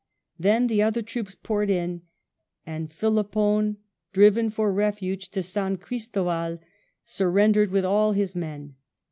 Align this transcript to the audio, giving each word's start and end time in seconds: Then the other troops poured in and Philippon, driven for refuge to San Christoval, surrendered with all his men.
Then 0.39 0.65
the 0.65 0.81
other 0.81 1.03
troops 1.03 1.35
poured 1.35 1.69
in 1.69 2.01
and 2.65 2.91
Philippon, 2.91 3.77
driven 4.13 4.49
for 4.49 4.73
refuge 4.73 5.29
to 5.29 5.43
San 5.43 5.77
Christoval, 5.77 6.57
surrendered 7.05 7.69
with 7.69 7.85
all 7.85 8.13
his 8.13 8.33
men. 8.33 8.73